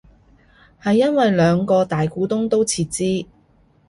[0.81, 3.27] 係因為兩個大股東都撤資